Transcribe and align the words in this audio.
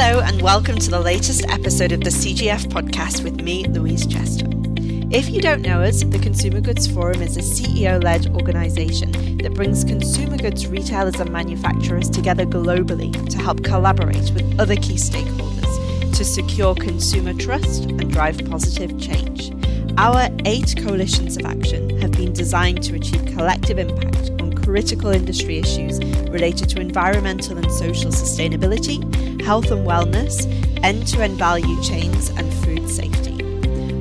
Hello, 0.00 0.20
and 0.20 0.40
welcome 0.42 0.78
to 0.78 0.90
the 0.90 1.00
latest 1.00 1.44
episode 1.48 1.90
of 1.90 2.02
the 2.02 2.10
CGF 2.10 2.66
podcast 2.66 3.24
with 3.24 3.40
me, 3.40 3.64
Louise 3.64 4.06
Chester. 4.06 4.46
If 5.10 5.28
you 5.28 5.40
don't 5.40 5.60
know 5.60 5.82
us, 5.82 6.04
the 6.04 6.20
Consumer 6.20 6.60
Goods 6.60 6.86
Forum 6.86 7.20
is 7.20 7.36
a 7.36 7.40
CEO 7.40 8.00
led 8.00 8.28
organisation 8.28 9.10
that 9.38 9.54
brings 9.54 9.82
consumer 9.82 10.36
goods 10.36 10.68
retailers 10.68 11.18
and 11.18 11.32
manufacturers 11.32 12.08
together 12.08 12.46
globally 12.46 13.12
to 13.28 13.38
help 13.38 13.64
collaborate 13.64 14.30
with 14.30 14.60
other 14.60 14.76
key 14.76 14.94
stakeholders 14.94 16.16
to 16.16 16.24
secure 16.24 16.76
consumer 16.76 17.34
trust 17.34 17.86
and 17.86 18.12
drive 18.12 18.38
positive 18.48 19.00
change. 19.00 19.50
Our 19.98 20.28
eight 20.44 20.76
coalitions 20.78 21.36
of 21.38 21.44
action 21.44 21.98
have 21.98 22.12
been 22.12 22.32
designed 22.32 22.84
to 22.84 22.94
achieve 22.94 23.26
collective 23.34 23.80
impact 23.80 24.30
on 24.40 24.54
critical 24.54 25.10
industry 25.10 25.58
issues 25.58 25.98
related 26.30 26.68
to 26.68 26.80
environmental 26.80 27.58
and 27.58 27.72
social 27.72 28.12
sustainability, 28.12 29.02
health 29.48 29.70
and 29.70 29.86
wellness, 29.86 30.44
end 30.84 31.06
to 31.06 31.22
end 31.22 31.38
value 31.38 31.82
chains, 31.82 32.28
and 32.36 32.52
food 32.62 32.86
safety. 32.86 33.42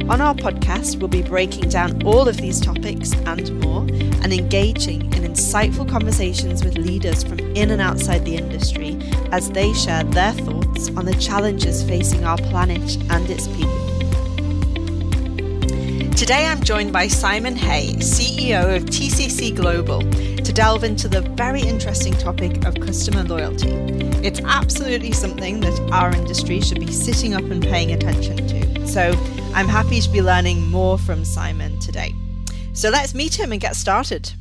On 0.09 0.19
our 0.19 0.35
podcast, 0.35 0.99
we'll 0.99 1.07
be 1.07 1.21
breaking 1.21 1.69
down 1.69 2.03
all 2.03 2.27
of 2.27 2.35
these 2.35 2.59
topics 2.59 3.13
and 3.13 3.57
more 3.61 3.83
and 4.23 4.33
engaging 4.33 5.03
in 5.13 5.23
insightful 5.23 5.87
conversations 5.87 6.65
with 6.65 6.77
leaders 6.77 7.23
from 7.23 7.39
in 7.55 7.71
and 7.71 7.81
outside 7.81 8.25
the 8.25 8.35
industry 8.35 8.99
as 9.31 9.49
they 9.51 9.71
share 9.71 10.03
their 10.03 10.33
thoughts 10.33 10.89
on 10.97 11.05
the 11.05 11.15
challenges 11.15 11.81
facing 11.81 12.25
our 12.25 12.37
planet 12.49 12.97
and 13.09 13.29
its 13.29 13.47
people. 13.47 13.71
Today 16.17 16.45
I'm 16.45 16.61
joined 16.61 16.91
by 16.91 17.07
Simon 17.07 17.55
Hay, 17.55 17.93
CEO 17.99 18.75
of 18.75 18.83
TCC 18.83 19.55
Global, 19.55 20.01
to 20.01 20.51
delve 20.51 20.83
into 20.83 21.07
the 21.07 21.21
very 21.21 21.61
interesting 21.61 22.11
topic 22.15 22.65
of 22.65 22.75
customer 22.81 23.23
loyalty. 23.23 24.06
It's 24.23 24.41
absolutely 24.41 25.11
something 25.11 25.59
that 25.59 25.89
our 25.91 26.13
industry 26.13 26.59
should 26.59 26.79
be 26.79 26.91
sitting 26.91 27.35
up 27.35 27.43
and 27.43 27.61
paying 27.61 27.91
attention 27.91 28.35
to. 28.47 28.87
So 28.87 29.11
I'm 29.53 29.67
happy 29.67 30.01
to 30.01 30.09
be 30.09 30.23
learning 30.23 30.67
more 30.67 30.97
from 30.97 31.23
Simon 31.23 31.79
today. 31.79 32.13
So 32.73 32.89
let's 32.89 33.13
meet 33.13 33.39
him 33.39 33.51
and 33.51 33.61
get 33.61 33.75
started. 33.75 34.33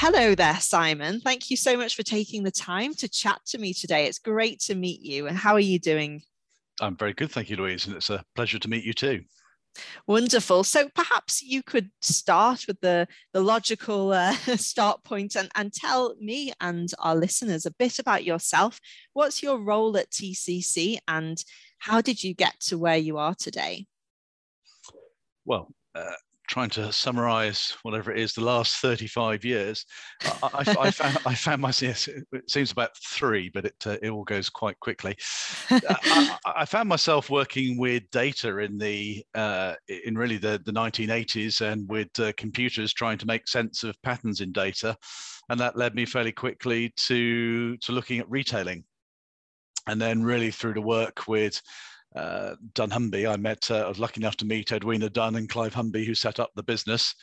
Hello 0.00 0.34
there, 0.34 0.56
Simon. 0.56 1.20
Thank 1.20 1.50
you 1.50 1.56
so 1.56 1.76
much 1.76 1.94
for 1.94 2.02
taking 2.02 2.44
the 2.44 2.50
time 2.50 2.94
to 2.94 3.08
chat 3.08 3.40
to 3.48 3.58
me 3.58 3.74
today. 3.74 4.06
It's 4.06 4.18
great 4.18 4.58
to 4.60 4.74
meet 4.74 5.02
you. 5.02 5.26
And 5.26 5.36
how 5.36 5.52
are 5.52 5.60
you 5.60 5.78
doing? 5.78 6.22
I'm 6.80 6.96
very 6.96 7.12
good. 7.12 7.30
Thank 7.30 7.50
you, 7.50 7.56
Louise. 7.56 7.86
And 7.86 7.94
it's 7.94 8.10
a 8.10 8.24
pleasure 8.34 8.58
to 8.58 8.68
meet 8.68 8.84
you 8.84 8.94
too. 8.94 9.22
Wonderful. 10.06 10.64
So 10.64 10.88
perhaps 10.94 11.42
you 11.42 11.62
could 11.62 11.90
start 12.00 12.64
with 12.66 12.80
the, 12.80 13.08
the 13.32 13.40
logical 13.40 14.12
uh, 14.12 14.32
start 14.56 15.02
point 15.04 15.36
and, 15.36 15.48
and 15.54 15.72
tell 15.72 16.14
me 16.20 16.52
and 16.60 16.88
our 16.98 17.16
listeners 17.16 17.66
a 17.66 17.72
bit 17.72 17.98
about 17.98 18.24
yourself. 18.24 18.80
What's 19.12 19.42
your 19.42 19.58
role 19.58 19.96
at 19.96 20.10
TCC 20.10 20.98
and 21.08 21.42
how 21.78 22.00
did 22.00 22.22
you 22.22 22.34
get 22.34 22.58
to 22.60 22.78
where 22.78 22.96
you 22.96 23.18
are 23.18 23.34
today? 23.34 23.86
well, 25.44 25.68
uh, 25.94 26.12
trying 26.48 26.70
to 26.70 26.92
summarize 26.92 27.76
whatever 27.82 28.12
it 28.12 28.18
is 28.18 28.32
the 28.32 28.44
last 28.44 28.76
35 28.76 29.44
years 29.44 29.86
i, 30.42 30.48
I, 30.52 30.76
I 30.80 30.90
found 30.90 31.18
i 31.26 31.34
found 31.34 31.62
myself 31.62 32.08
it 32.08 32.50
seems 32.50 32.72
about 32.72 32.90
three 32.98 33.50
but 33.54 33.64
it, 33.64 33.74
uh, 33.86 33.96
it 34.02 34.10
all 34.10 34.24
goes 34.24 34.50
quite 34.50 34.78
quickly. 34.80 35.16
Uh, 35.70 35.80
I, 35.88 36.36
I, 36.56 36.64
found 36.64 36.88
myself 36.88 37.30
working 37.30 37.78
with 37.78 38.02
data 38.10 38.58
in 38.58 38.78
the 38.78 39.24
uh, 39.34 39.74
in 40.04 40.16
really 40.16 40.36
the, 40.36 40.60
the 40.64 40.72
1980s 40.72 41.60
and 41.60 41.88
with 41.88 42.08
uh, 42.18 42.32
computers 42.36 42.92
trying 42.92 43.18
to 43.18 43.26
make 43.26 43.48
sense 43.48 43.84
of 43.84 44.00
patterns 44.02 44.40
in 44.40 44.52
data 44.52 44.96
and 45.48 45.60
that 45.60 45.76
led 45.76 45.94
me 45.94 46.04
fairly 46.04 46.32
quickly 46.32 46.92
to 46.96 47.76
to 47.78 47.92
looking 47.92 48.18
at 48.18 48.30
retailing. 48.30 48.84
And 49.86 50.00
then 50.00 50.22
really 50.22 50.50
through 50.50 50.74
the 50.74 50.80
work 50.80 51.28
with 51.28 51.60
uh, 52.14 52.54
dunnhumby. 52.74 53.30
I 53.30 53.36
met, 53.36 53.70
uh, 53.70 53.84
I 53.84 53.88
was 53.88 53.98
lucky 53.98 54.20
enough 54.20 54.36
to 54.38 54.46
meet 54.46 54.72
Edwina 54.72 55.10
Dunn 55.10 55.36
and 55.36 55.48
Clive 55.48 55.74
Humby, 55.74 56.04
who 56.04 56.14
set 56.14 56.40
up 56.40 56.50
the 56.54 56.62
business. 56.62 57.14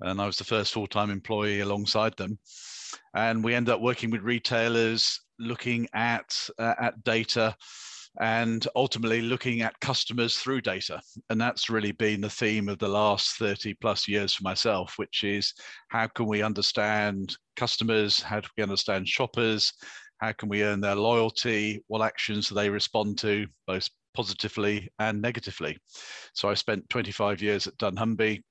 And 0.00 0.20
I 0.20 0.26
was 0.26 0.36
the 0.36 0.44
first 0.44 0.72
full 0.72 0.86
time 0.86 1.10
employee 1.10 1.60
alongside 1.60 2.16
them. 2.16 2.38
And 3.14 3.44
we 3.44 3.54
ended 3.54 3.74
up 3.74 3.80
working 3.80 4.10
with 4.10 4.22
retailers, 4.22 5.20
looking 5.38 5.86
at, 5.94 6.36
uh, 6.58 6.74
at 6.80 7.04
data 7.04 7.56
and 8.18 8.66
ultimately 8.74 9.22
looking 9.22 9.60
at 9.62 9.78
customers 9.80 10.36
through 10.36 10.60
data. 10.60 11.00
And 11.28 11.40
that's 11.40 11.70
really 11.70 11.92
been 11.92 12.20
the 12.20 12.30
theme 12.30 12.68
of 12.68 12.78
the 12.78 12.88
last 12.88 13.36
30 13.36 13.74
plus 13.74 14.08
years 14.08 14.34
for 14.34 14.42
myself, 14.42 14.94
which 14.96 15.22
is 15.22 15.54
how 15.88 16.08
can 16.08 16.26
we 16.26 16.42
understand 16.42 17.36
customers? 17.56 18.20
How 18.20 18.40
do 18.40 18.48
we 18.56 18.62
understand 18.62 19.06
shoppers? 19.06 19.72
How 20.18 20.32
can 20.32 20.48
we 20.48 20.64
earn 20.64 20.80
their 20.80 20.96
loyalty? 20.96 21.84
What 21.86 22.02
actions 22.02 22.48
do 22.48 22.54
they 22.54 22.68
respond 22.68 23.16
to, 23.18 23.46
both 23.66 23.88
positively 24.14 24.88
and 24.98 25.20
negatively. 25.20 25.78
So 26.34 26.48
I 26.48 26.54
spent 26.54 26.88
25 26.90 27.42
years 27.42 27.66
at 27.66 27.76
dunnhumby, 27.78 28.42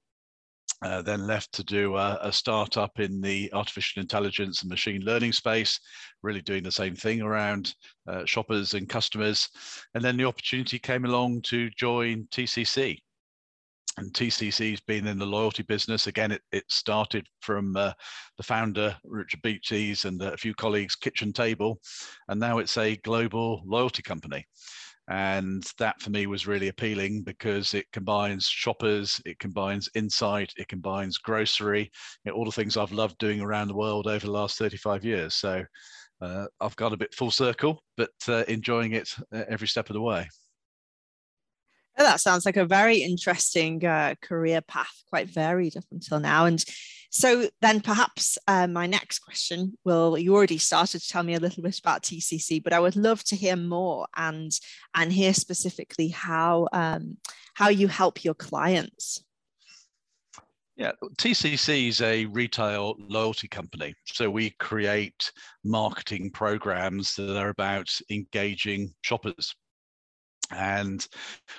uh, 0.82 1.02
then 1.02 1.28
left 1.28 1.52
to 1.54 1.64
do 1.64 1.98
a, 1.98 2.18
a, 2.22 2.32
startup 2.32 3.00
in 3.00 3.20
the 3.20 3.52
artificial 3.52 4.02
intelligence 4.02 4.62
and 4.62 4.70
machine 4.70 5.02
learning 5.02 5.34
space, 5.34 5.78
really 6.24 6.42
doing 6.42 6.64
the 6.64 6.72
same 6.72 6.96
thing 6.96 7.22
around 7.22 7.76
uh, 8.08 8.24
shoppers 8.26 8.74
and 8.74 8.88
customers. 8.88 9.50
And 9.94 10.04
then 10.04 10.16
the 10.16 10.26
opportunity 10.26 10.80
came 10.80 11.04
along 11.04 11.42
to 11.44 11.70
join 11.72 12.28
TCC. 12.32 12.98
And 13.98 14.14
TCC's 14.14 14.80
been 14.80 15.08
in 15.08 15.20
the 15.20 15.26
loyalty 15.26 15.64
business. 15.64 16.08
Again, 16.08 16.32
it, 16.32 16.42
it 16.54 16.64
started 16.70 17.28
from 17.42 17.76
uh, 17.76 17.92
the 18.38 18.44
founder, 18.44 18.96
Richard 19.04 19.42
Beaches, 19.42 20.06
and 20.06 20.22
a 20.22 20.38
few 20.38 20.54
colleagues' 20.54 20.96
kitchen 20.96 21.34
table. 21.34 21.82
And 22.30 22.40
now 22.40 22.60
it's 22.60 22.78
a 22.78 22.96
global 22.98 23.62
loyalty 23.66 24.02
company 24.02 24.46
and 25.10 25.64
that 25.80 26.00
for 26.02 26.12
me 26.12 26.28
was 26.28 26.48
really 26.48 26.68
appealing 26.68 27.24
because 27.24 27.74
it 27.74 27.86
combines 27.92 28.46
shoppers 28.46 29.20
it 29.26 29.40
combines 29.40 29.90
insight 29.96 30.54
it 30.56 30.68
combines 30.68 31.18
grocery 31.18 31.90
you 32.24 32.32
know, 32.32 32.38
all 32.38 32.46
the 32.46 32.52
things 32.52 32.78
i've 32.78 32.92
loved 32.92 33.18
doing 33.18 33.42
around 33.42 33.68
the 33.68 33.76
world 33.76 34.08
over 34.08 34.26
the 34.26 34.32
last 34.32 34.58
35 34.58 35.04
years. 35.04 35.34
So 35.34 35.64
uh, 36.22 36.46
i've 36.62 36.76
got 36.76 36.94
a 36.94 36.98
bit 36.98 37.14
full 37.14 37.32
circle 37.32 37.84
but 37.98 38.12
uh, 38.28 38.44
enjoying 38.48 38.94
it 38.94 39.14
uh, 39.34 39.44
every 39.50 39.68
step 39.68 39.90
of 39.90 39.94
the 39.94 40.02
way. 40.02 40.28
That 41.98 42.22
sounds 42.22 42.46
like 42.46 42.56
a 42.56 42.66
very 42.66 42.98
interesting 42.98 43.86
uh, 43.86 44.16
career 44.22 44.62
path 44.62 45.04
quite 45.10 45.28
varied 45.28 45.76
up 45.76 45.84
until 45.92 46.22
now. 46.22 46.46
And 46.46 46.64
so 47.10 47.50
then 47.62 47.82
perhaps 47.82 48.38
uh, 48.48 48.68
my 48.68 48.86
next 48.86 49.20
question 49.20 49.78
will, 49.84 50.18
you 50.18 50.36
already 50.36 50.58
started 50.58 51.02
to 51.02 51.10
tell 51.10 51.24
me 51.24 51.34
a 51.34 51.40
little 51.40 51.64
bit 51.64 51.80
about 51.80 52.04
TCC, 52.04 52.64
but 52.64 52.74
I 52.74 52.80
would 52.80 52.96
love 52.96 53.24
to 53.26 53.36
hear 53.36 53.56
more 53.56 54.08
and, 54.16 54.52
and 54.96 55.12
hear 55.12 55.34
specifically 55.34 56.10
how, 56.10 56.68
um, 56.72 57.18
how 57.56 57.70
you 57.70 57.88
help 57.88 58.24
your 58.24 58.36
clients. 58.36 59.24
Yeah, 60.76 60.94
TCC 61.18 61.90
is 61.90 62.00
a 62.00 62.26
retail 62.28 62.96
loyalty 63.00 63.50
company. 63.50 63.94
So 64.06 64.30
we 64.30 64.52
create 64.52 65.32
marketing 65.66 66.32
programs 66.32 67.16
that 67.16 67.38
are 67.38 67.50
about 67.50 67.90
engaging 68.10 68.94
shoppers 69.02 69.54
and 70.52 71.08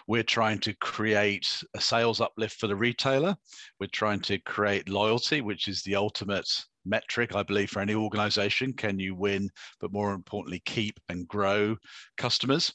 we're 0.06 0.22
trying 0.22 0.58
to 0.60 0.74
create 0.74 1.62
a 1.74 1.80
sales 1.80 2.20
uplift 2.20 2.58
for 2.58 2.66
the 2.66 2.76
retailer. 2.76 3.36
We're 3.78 3.86
trying 3.86 4.20
to 4.22 4.38
create 4.38 4.88
loyalty, 4.88 5.40
which 5.40 5.68
is 5.68 5.82
the 5.82 5.96
ultimate 5.96 6.48
metric, 6.84 7.34
I 7.34 7.42
believe, 7.42 7.70
for 7.70 7.80
any 7.80 7.94
organization. 7.94 8.72
Can 8.72 8.98
you 8.98 9.14
win, 9.14 9.50
but 9.80 9.92
more 9.92 10.12
importantly, 10.12 10.62
keep 10.64 10.98
and 11.08 11.28
grow 11.28 11.76
customers? 12.16 12.72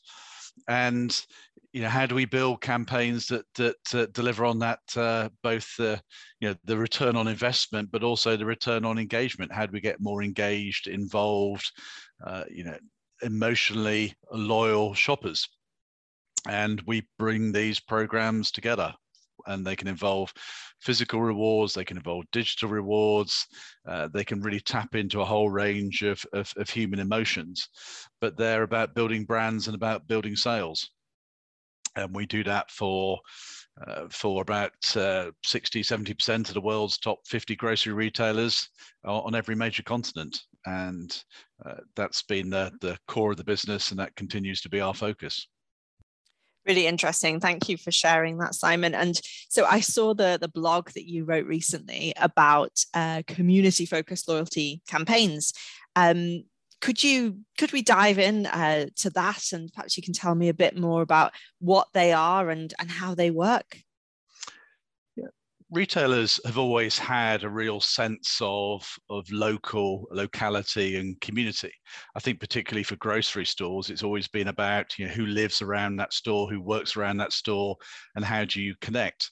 And 0.68 1.26
you 1.74 1.82
know, 1.82 1.90
how 1.90 2.06
do 2.06 2.16
we 2.16 2.24
build 2.24 2.62
campaigns 2.62 3.28
that 3.28 3.46
that 3.56 3.94
uh, 3.94 4.06
deliver 4.14 4.46
on 4.46 4.60
that 4.60 4.80
uh, 4.96 5.28
both 5.44 5.76
the 5.76 6.02
you 6.40 6.48
know 6.48 6.56
the 6.64 6.78
return 6.78 7.18
on 7.18 7.28
investment, 7.28 7.92
but 7.92 8.04
also 8.04 8.38
the 8.38 8.46
return 8.46 8.86
on 8.86 8.98
engagement? 8.98 9.52
How 9.52 9.66
do 9.66 9.74
we 9.74 9.82
get 9.82 10.00
more 10.00 10.24
engaged, 10.24 10.88
involved, 10.88 11.70
uh, 12.26 12.46
you 12.50 12.64
know, 12.64 12.78
emotionally 13.22 14.14
loyal 14.32 14.94
shoppers? 14.94 15.50
And 16.48 16.82
we 16.86 17.08
bring 17.18 17.52
these 17.52 17.80
programs 17.80 18.52
together. 18.52 18.94
And 19.48 19.66
they 19.66 19.76
can 19.76 19.88
involve 19.88 20.34
physical 20.82 21.22
rewards 21.22 21.74
they 21.74 21.86
can 21.86 21.98
involve 21.98 22.26
digital 22.32 22.70
rewards 22.70 23.48
uh, 23.88 24.08
they 24.14 24.24
can 24.24 24.42
really 24.42 24.60
tap 24.60 24.96
into 24.96 25.22
a 25.22 25.26
whole 25.26 25.50
range 25.50 26.04
of, 26.04 26.24
of, 26.34 26.52
of, 26.58 26.70
human 26.70 27.00
emotions. 27.00 27.70
But 28.22 28.38
they're 28.38 28.64
about 28.64 28.96
building 28.96 29.26
brands 29.26 29.68
and 29.68 29.76
about 29.76 30.08
building 30.08 30.36
sales. 30.36 30.90
And 31.96 32.14
we 32.14 32.26
do 32.26 32.44
that 32.44 32.72
for 32.72 33.20
uh, 33.88 34.06
for 34.10 34.42
about 34.42 34.74
uh, 34.96 35.32
60 35.44 35.84
70% 35.84 36.48
of 36.48 36.54
the 36.54 36.62
world's 36.62 36.98
top 36.98 37.20
50 37.28 37.56
grocery 37.56 37.94
retailers 37.94 38.70
on 39.04 39.36
every 39.36 39.56
major 39.56 39.84
continent. 39.84 40.42
And 40.66 41.16
uh, 41.66 41.82
that's 41.96 42.24
been 42.24 42.50
the, 42.50 42.72
the 42.82 42.98
core 43.08 43.32
of 43.32 43.38
the 43.38 43.44
business 43.44 43.92
and 43.92 44.00
that 44.00 44.16
continues 44.16 44.62
to 44.62 44.70
be 44.70 44.82
our 44.82 44.94
focus 44.94 45.48
Really 46.66 46.88
interesting. 46.88 47.40
Thank 47.40 47.70
you 47.70 47.78
for 47.78 47.92
sharing 47.92 48.40
that, 48.40 48.56
Simon. 48.56 48.96
And 48.96 49.20
so 49.50 49.66
I 49.66 49.82
saw 49.82 50.14
the, 50.14 50.38
the 50.42 50.48
blog 50.48 50.90
that 50.92 51.08
you 51.08 51.24
wrote 51.24 51.46
recently 51.46 52.14
about 52.18 52.72
uh, 52.94 53.22
community 53.28 53.86
focused 53.86 54.28
loyalty 54.28 54.82
campaigns. 54.88 55.54
Um, 55.96 56.44
could 56.82 57.04
you 57.04 57.40
could 57.58 57.72
we 57.72 57.82
dive 57.82 58.20
in 58.20 58.46
uh, 58.48 58.86
to 58.98 59.10
that 59.12 59.54
and 59.54 59.72
perhaps 59.74 59.96
you 59.96 60.04
can 60.04 60.14
tell 60.14 60.36
me 60.36 60.50
a 60.50 60.54
bit 60.54 60.78
more 60.78 61.02
about 61.02 61.32
what 61.60 61.88
they 61.94 62.14
are 62.14 62.50
and 62.50 62.74
and 62.80 62.92
how 62.92 63.16
they 63.16 63.32
work 63.32 63.80
retailers 65.72 66.40
have 66.46 66.58
always 66.58 66.98
had 66.98 67.44
a 67.44 67.50
real 67.50 67.80
sense 67.80 68.38
of, 68.42 68.88
of 69.10 69.30
local 69.32 70.08
locality 70.12 70.98
and 70.98 71.20
community. 71.22 71.72
I 72.16 72.20
think 72.20 72.40
particularly 72.40 72.84
for 72.84 72.96
grocery 72.98 73.46
stores, 73.46 73.90
it's 73.90 74.04
always 74.04 74.28
been 74.28 74.48
about 74.48 74.98
you 74.98 75.08
know, 75.08 75.14
who 75.14 75.26
lives 75.26 75.62
around 75.62 75.96
that 75.98 76.14
store, 76.14 76.50
who 76.50 76.62
works 76.62 76.96
around 76.96 77.18
that 77.18 77.34
store, 77.34 77.76
and 78.16 78.24
how 78.24 78.46
do 78.46 78.62
you 78.62 78.76
connect. 78.82 79.32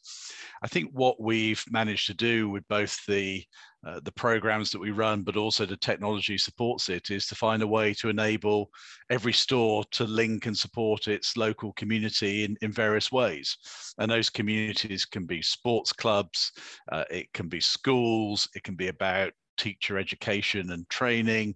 I 0.64 0.68
think 0.68 0.92
what 0.94 1.20
we've 1.20 1.64
managed 1.70 2.08
to 2.08 2.14
do 2.14 2.50
with 2.50 2.66
both 2.70 3.06
the 3.06 3.44
uh, 3.86 4.00
the 4.06 4.14
programs 4.14 4.72
that 4.72 4.80
we 4.80 4.92
run, 4.92 5.24
but 5.24 5.36
also 5.36 5.66
the 5.66 5.76
technology 5.76 6.38
supports 6.38 6.88
it, 6.88 7.12
is 7.12 7.28
to 7.28 7.36
find 7.36 7.62
a 7.62 7.68
way 7.68 7.94
to 7.96 8.08
enable 8.08 8.70
every 9.10 9.34
store 9.34 9.84
to 9.92 10.06
link 10.06 10.46
and 10.46 10.58
support 10.58 11.10
its 11.10 11.36
local 11.36 11.74
community 11.74 12.46
in, 12.46 12.56
in 12.62 12.72
various 12.72 13.12
ways. 13.12 13.58
And 13.98 14.10
those 14.10 14.30
communities 14.30 15.04
can 15.04 15.26
be 15.26 15.42
sports 15.42 15.92
clubs, 15.92 16.54
uh, 16.94 17.04
it 17.12 17.34
can 17.34 17.50
be 17.50 17.60
schools, 17.60 18.48
it 18.56 18.64
can 18.64 18.76
be 18.76 18.88
about 18.88 19.34
teacher 19.58 19.98
education 19.98 20.72
and 20.72 20.88
training, 20.90 21.56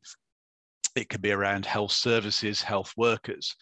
it 0.98 1.10
could 1.10 1.22
be 1.22 1.32
around 1.32 1.66
health 1.66 1.92
services, 1.92 2.62
health 2.62 2.94
workers. 2.98 3.56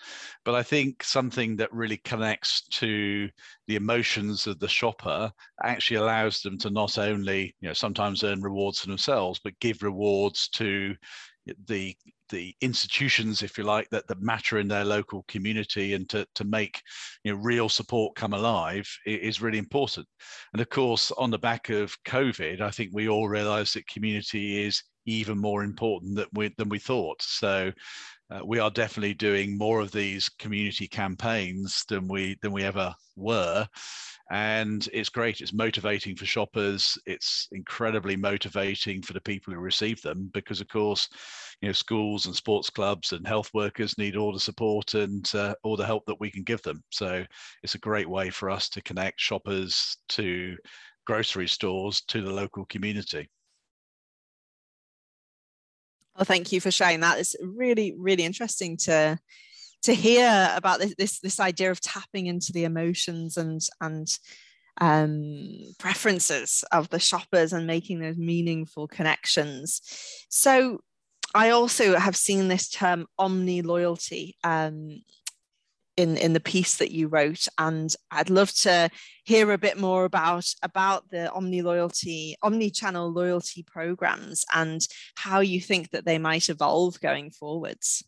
But 0.43 0.55
I 0.55 0.63
think 0.63 1.03
something 1.03 1.55
that 1.57 1.73
really 1.73 1.97
connects 1.97 2.63
to 2.79 3.29
the 3.67 3.75
emotions 3.75 4.47
of 4.47 4.59
the 4.59 4.67
shopper 4.67 5.31
actually 5.63 5.97
allows 5.97 6.41
them 6.41 6.57
to 6.59 6.69
not 6.69 6.97
only, 6.97 7.55
you 7.59 7.67
know, 7.67 7.73
sometimes 7.73 8.23
earn 8.23 8.41
rewards 8.41 8.79
for 8.79 8.87
themselves, 8.87 9.39
but 9.43 9.59
give 9.59 9.83
rewards 9.83 10.47
to 10.49 10.95
the 11.67 11.95
the 12.29 12.55
institutions, 12.61 13.43
if 13.43 13.57
you 13.57 13.63
like, 13.63 13.87
that, 13.91 14.07
that 14.07 14.19
matter 14.19 14.57
in 14.57 14.67
their 14.67 14.83
local 14.83 15.23
community 15.27 15.93
and 15.93 16.09
to, 16.09 16.25
to 16.33 16.43
make 16.43 16.81
you 17.23 17.31
know, 17.31 17.39
real 17.39 17.69
support 17.69 18.15
come 18.15 18.33
alive 18.33 18.87
is 19.05 19.41
really 19.41 19.59
important. 19.59 20.07
And 20.53 20.61
of 20.61 20.69
course, 20.69 21.11
on 21.11 21.29
the 21.29 21.37
back 21.37 21.69
of 21.69 21.95
COVID, 22.03 22.61
I 22.61 22.71
think 22.71 22.89
we 22.91 23.07
all 23.07 23.29
realize 23.29 23.73
that 23.73 23.87
community 23.87 24.63
is 24.63 24.81
even 25.05 25.37
more 25.37 25.63
important 25.63 26.15
than 26.15 26.27
we, 26.33 26.53
than 26.57 26.69
we 26.69 26.79
thought. 26.79 27.21
So 27.21 27.71
uh, 28.31 28.39
we 28.43 28.59
are 28.59 28.71
definitely 28.71 29.13
doing 29.13 29.57
more 29.57 29.79
of 29.81 29.91
these 29.91 30.29
community 30.29 30.87
campaigns 30.87 31.83
than 31.87 32.07
we 32.07 32.37
than 32.41 32.51
we 32.51 32.63
ever 32.63 32.93
were. 33.15 33.67
And 34.31 34.87
it's 34.91 35.09
great 35.09 35.41
it's 35.41 35.53
motivating 35.53 36.15
for 36.15 36.25
shoppers 36.25 36.97
it's 37.05 37.47
incredibly 37.51 38.15
motivating 38.15 39.03
for 39.03 39.13
the 39.13 39.21
people 39.21 39.53
who 39.53 39.59
receive 39.59 40.01
them 40.01 40.31
because 40.33 40.59
of 40.59 40.67
course 40.67 41.07
you 41.61 41.69
know 41.69 41.73
schools 41.73 42.25
and 42.25 42.35
sports 42.35 42.71
clubs 42.71 43.11
and 43.11 43.27
health 43.27 43.51
workers 43.53 43.97
need 43.99 44.15
all 44.15 44.33
the 44.33 44.39
support 44.39 44.95
and 44.95 45.29
uh, 45.35 45.53
all 45.63 45.77
the 45.77 45.85
help 45.85 46.03
that 46.07 46.19
we 46.19 46.31
can 46.31 46.43
give 46.43 46.63
them. 46.63 46.83
So 46.89 47.23
it's 47.61 47.75
a 47.75 47.79
great 47.79 48.09
way 48.09 48.31
for 48.31 48.49
us 48.49 48.69
to 48.69 48.81
connect 48.81 49.19
shoppers 49.19 49.97
to 50.09 50.57
grocery 51.05 51.47
stores 51.47 52.01
to 52.07 52.23
the 52.23 52.33
local 52.33 52.65
community 52.65 53.29
well, 56.15 56.25
thank 56.25 56.51
you 56.51 56.61
for 56.61 56.71
sharing 56.71 57.01
that. 57.01 57.19
It's 57.19 57.35
really, 57.41 57.93
really 57.97 58.23
interesting 58.23 58.77
to 58.77 59.19
to 59.83 59.93
hear 59.93 60.51
about 60.55 60.79
this 60.79 60.95
this, 60.97 61.19
this 61.19 61.39
idea 61.39 61.71
of 61.71 61.81
tapping 61.81 62.27
into 62.27 62.51
the 62.51 62.63
emotions 62.63 63.37
and 63.37 63.61
and 63.81 64.07
um, 64.81 65.73
preferences 65.79 66.63
of 66.71 66.89
the 66.89 66.99
shoppers 66.99 67.53
and 67.53 67.65
making 67.67 67.99
those 67.99 68.17
meaningful 68.17 68.87
connections. 68.87 69.81
So 70.29 70.79
I 71.33 71.51
also 71.51 71.97
have 71.97 72.15
seen 72.15 72.47
this 72.47 72.69
term 72.69 73.07
omni 73.17 73.61
loyalty 73.61 74.35
um, 74.43 75.01
in 75.97 76.17
in 76.17 76.33
the 76.33 76.39
piece 76.39 76.75
that 76.77 76.91
you 76.91 77.07
wrote 77.07 77.47
and 77.57 77.95
i'd 78.11 78.29
love 78.29 78.51
to 78.53 78.89
hear 79.23 79.51
a 79.51 79.57
bit 79.57 79.77
more 79.77 80.05
about 80.05 80.45
about 80.61 81.09
the 81.09 81.31
omni 81.31 81.61
loyalty 81.61 82.35
omni 82.43 82.69
channel 82.69 83.11
loyalty 83.11 83.63
programs 83.63 84.45
and 84.53 84.87
how 85.15 85.39
you 85.39 85.61
think 85.61 85.91
that 85.91 86.05
they 86.05 86.17
might 86.17 86.49
evolve 86.49 86.99
going 86.99 87.31
forwards 87.31 88.03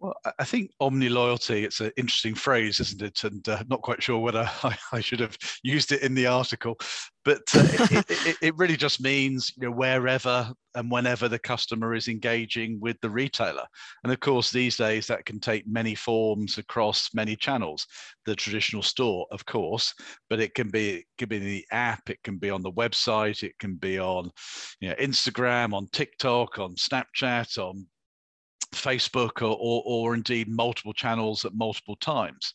well, 0.00 0.14
I 0.38 0.44
think 0.44 0.70
omni 0.80 1.10
loyalty, 1.10 1.62
it's 1.62 1.80
an 1.80 1.92
interesting 1.98 2.34
phrase, 2.34 2.80
isn't 2.80 3.02
it? 3.02 3.22
And 3.24 3.46
uh, 3.46 3.62
not 3.68 3.82
quite 3.82 4.02
sure 4.02 4.18
whether 4.18 4.50
I, 4.64 4.76
I, 4.92 5.00
should 5.00 5.20
have 5.20 5.36
used 5.62 5.92
it 5.92 6.00
in 6.00 6.14
the 6.14 6.26
article, 6.26 6.78
but 7.22 7.42
uh, 7.54 7.66
it, 7.68 8.06
it, 8.26 8.36
it, 8.40 8.56
really 8.56 8.78
just 8.78 9.02
means 9.02 9.52
you 9.58 9.68
know, 9.68 9.76
wherever 9.76 10.50
and 10.74 10.90
whenever 10.90 11.28
the 11.28 11.38
customer 11.38 11.94
is 11.94 12.08
engaging 12.08 12.80
with 12.80 12.96
the 13.02 13.10
retailer. 13.10 13.66
And 14.02 14.10
of 14.10 14.20
course, 14.20 14.50
these 14.50 14.78
days 14.78 15.06
that 15.08 15.26
can 15.26 15.38
take 15.38 15.68
many 15.68 15.94
forms 15.94 16.56
across 16.56 17.10
many 17.12 17.36
channels. 17.36 17.86
The 18.24 18.34
traditional 18.34 18.82
store, 18.82 19.26
of 19.30 19.44
course, 19.44 19.92
but 20.30 20.40
it 20.40 20.54
can 20.54 20.70
be, 20.70 20.90
it 20.90 21.04
can 21.18 21.28
be 21.28 21.38
the 21.38 21.66
app, 21.72 22.08
it 22.08 22.22
can 22.24 22.38
be 22.38 22.48
on 22.48 22.62
the 22.62 22.72
website, 22.72 23.42
it 23.42 23.58
can 23.58 23.74
be 23.74 23.98
on 23.98 24.30
you 24.80 24.88
know, 24.88 24.94
Instagram, 24.94 25.74
on 25.74 25.88
TikTok, 25.92 26.58
on 26.58 26.74
Snapchat, 26.76 27.58
on 27.58 27.86
Facebook 28.72 29.42
or, 29.42 29.56
or, 29.60 29.82
or 29.84 30.14
indeed 30.14 30.48
multiple 30.48 30.92
channels 30.92 31.44
at 31.44 31.54
multiple 31.54 31.96
times. 31.96 32.54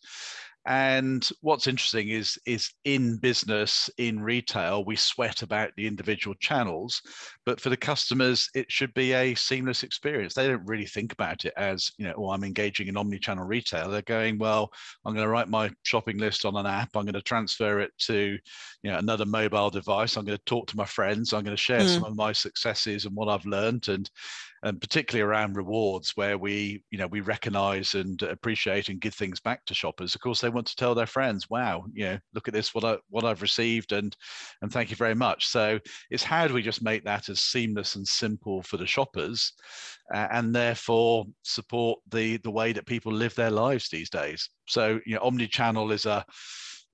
And 0.68 1.30
what's 1.42 1.68
interesting 1.68 2.10
is, 2.10 2.40
is 2.48 2.72
in 2.86 3.18
business, 3.18 3.88
in 4.00 4.20
retail, 4.20 4.84
we 4.84 4.96
sweat 4.96 5.44
about 5.44 5.70
the 5.78 5.86
individual 5.86 6.36
channels, 6.40 7.04
but 7.46 7.62
for 7.62 7.70
the 7.70 7.78
customers, 7.78 8.50
it 8.56 8.72
should 8.72 8.92
be 8.96 9.14
a 9.14 9.36
seamless 9.36 9.84
experience. 9.84 10.34
They 10.34 10.48
don't 10.48 10.66
really 10.66 10.88
think 10.88 11.14
about 11.14 11.46
it 11.46 11.54
as, 11.56 11.92
you 12.00 12.08
know, 12.08 12.16
oh, 12.18 12.32
I'm 12.32 12.44
engaging 12.44 12.88
in 12.88 12.98
omni-channel 12.98 13.46
retail. 13.46 13.92
They're 13.92 14.02
going, 14.02 14.40
well, 14.40 14.72
I'm 15.06 15.14
going 15.14 15.24
to 15.24 15.30
write 15.30 15.50
my 15.50 15.70
shopping 15.84 16.18
list 16.18 16.46
on 16.46 16.56
an 16.56 16.66
app. 16.66 16.96
I'm 16.96 17.06
going 17.06 17.14
to 17.14 17.22
transfer 17.22 17.80
it 17.80 17.92
to, 18.00 18.36
you 18.82 18.92
know, 18.92 18.98
another 18.98 19.28
mobile 19.28 19.70
device. 19.70 20.18
I'm 20.18 20.26
going 20.26 20.40
to 20.40 20.46
talk 20.46 20.66
to 20.70 20.78
my 20.78 20.86
friends. 20.86 21.32
I'm 21.32 21.44
going 21.44 21.56
to 21.56 21.62
share 21.62 21.82
mm. 21.82 21.94
some 21.94 22.06
of 22.06 22.16
my 22.16 22.32
successes 22.32 23.06
and 23.06 23.16
what 23.16 23.30
I've 23.30 23.46
learned. 23.46 23.88
And 23.88 24.10
and 24.66 24.82
particularly 24.82 25.22
around 25.22 25.56
rewards 25.56 26.14
where 26.16 26.40
we 26.40 26.84
you 26.90 26.98
know 26.98 27.06
we 27.08 27.22
recognize 27.22 27.94
and 27.94 28.24
appreciate 28.24 28.90
and 28.90 29.00
give 29.00 29.14
things 29.14 29.40
back 29.40 29.64
to 29.66 29.76
shoppers. 29.76 30.16
Of 30.16 30.22
course 30.22 30.42
they 30.42 30.50
want 30.50 30.66
to 30.68 30.76
tell 30.76 30.96
their 30.96 31.06
friends 31.06 31.50
wow 31.50 31.86
you 31.94 32.06
know 32.06 32.18
look 32.34 32.48
at 32.48 32.54
this 32.54 32.74
what 32.74 32.84
i 32.84 32.98
what 33.10 33.24
i've 33.24 33.44
received 33.44 33.92
and 33.92 34.16
and 34.62 34.72
thank 34.72 34.90
you 34.90 34.96
very 34.96 35.16
much. 35.16 35.48
So 35.48 35.80
it's 36.10 36.24
how 36.24 36.48
do 36.48 36.54
we 36.54 36.64
just 36.64 36.82
make 36.82 37.06
that 37.06 37.30
as 37.30 37.42
seamless 37.42 37.96
and 37.96 38.08
simple 38.08 38.64
for 38.64 38.78
the 38.78 38.88
shoppers 38.88 39.54
uh, 40.14 40.28
and 40.32 40.54
therefore 40.54 41.26
support 41.44 42.00
the 42.10 42.38
the 42.38 42.52
way 42.52 42.74
that 42.74 42.88
people 42.88 43.14
live 43.14 43.36
their 43.36 43.52
lives 43.52 43.88
these 43.88 44.10
days. 44.10 44.50
So 44.68 45.00
you 45.06 45.14
know 45.16 45.22
omni-channel 45.22 45.92
is 45.92 46.08
a 46.08 46.26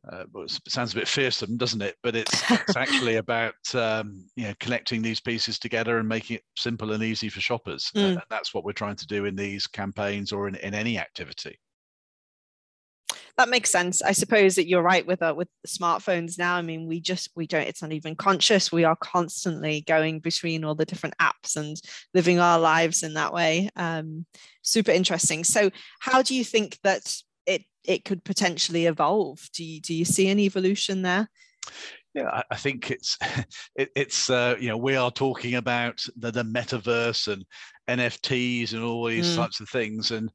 uh, 0.10 0.24
it 0.36 0.60
sounds 0.68 0.94
a 0.94 0.96
bit 0.96 1.08
fearsome, 1.08 1.58
doesn't 1.58 1.82
it? 1.82 1.96
But 2.02 2.16
it's, 2.16 2.52
it's 2.52 2.76
actually 2.76 3.16
about 3.18 3.54
um, 3.76 4.26
you 4.36 4.46
know 4.46 4.54
connecting 4.60 5.02
these 5.02 5.20
pieces 5.20 5.60
together 5.60 6.00
and 6.00 6.08
making 6.08 6.38
it 6.38 6.44
simple 6.58 6.92
and 6.94 7.04
easy 7.04 7.30
for 7.30 7.40
shoppers. 7.40 7.92
Mm. 7.96 8.14
and 8.14 8.22
that's 8.30 8.54
what 8.54 8.64
we're 8.64 8.72
trying 8.72 8.96
to 8.96 9.08
do 9.08 9.26
in 9.26 9.36
these 9.36 9.68
campaigns 9.68 10.32
or 10.32 10.48
in, 10.48 10.56
in 10.56 10.74
any 10.74 10.98
activity. 10.98 11.60
That 13.38 13.50
makes 13.50 13.72
sense. 13.72 14.02
I 14.02 14.12
suppose 14.12 14.56
that 14.56 14.68
you're 14.68 14.82
right 14.82 15.06
with 15.06 15.22
uh, 15.22 15.34
with 15.36 15.48
smartphones 15.68 16.38
now. 16.38 16.56
I 16.56 16.62
mean, 16.62 16.88
we 16.88 17.00
just 17.00 17.30
we 17.36 17.48
don't. 17.48 17.68
It's 17.68 17.82
not 17.82 17.94
even 17.94 18.16
conscious. 18.16 18.72
We 18.72 18.84
are 18.84 18.96
constantly 18.96 19.82
going 19.88 20.20
between 20.20 20.64
all 20.64 20.76
the 20.76 20.86
different 20.86 21.16
apps 21.20 21.56
and 21.56 21.80
living 22.14 22.40
our 22.40 22.60
lives 22.60 23.04
in 23.04 23.14
that 23.14 23.34
way. 23.34 23.70
Um, 23.76 24.26
super 24.64 24.92
interesting. 24.92 25.44
So, 25.44 25.70
how 26.00 26.22
do 26.22 26.36
you 26.36 26.44
think 26.44 26.78
that 26.84 27.16
it 27.86 28.06
could 28.06 28.24
potentially 28.24 28.86
evolve. 28.86 29.50
Do 29.54 29.64
you 29.64 29.82
do 29.82 29.94
you 29.94 30.06
see 30.06 30.30
an 30.30 30.40
evolution 30.40 31.02
there? 31.02 31.30
Yeah, 32.14 32.42
I 32.52 32.58
think 32.58 32.92
it's 32.92 33.18
it, 33.76 33.90
it's 33.96 34.30
uh, 34.30 34.56
you 34.60 34.68
know 34.68 34.78
we 34.78 34.96
are 34.96 35.12
talking 35.12 35.56
about 35.56 36.04
the, 36.18 36.32
the 36.32 36.44
metaverse 36.44 37.32
and 37.32 37.46
NFTs 37.88 38.74
and 38.74 38.84
all 38.84 39.06
these 39.06 39.34
mm. 39.34 39.36
types 39.36 39.60
of 39.60 39.70
things, 39.70 40.12
and 40.12 40.32